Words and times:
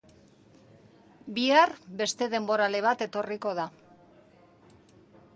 Bihar, 1.35 1.73
beste 1.99 2.27
denborale 2.31 2.81
bat 2.85 3.03
etorriko 3.07 3.53
da. 3.59 3.67